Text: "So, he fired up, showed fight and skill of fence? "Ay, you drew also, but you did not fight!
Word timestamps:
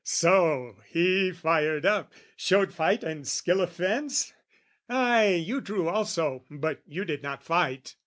"So, 0.03 0.77
he 0.87 1.31
fired 1.31 1.85
up, 1.85 2.11
showed 2.35 2.73
fight 2.73 3.03
and 3.03 3.27
skill 3.27 3.61
of 3.61 3.71
fence? 3.71 4.33
"Ay, 4.89 5.35
you 5.45 5.61
drew 5.61 5.87
also, 5.89 6.43
but 6.49 6.81
you 6.87 7.05
did 7.05 7.21
not 7.21 7.43
fight! 7.43 7.95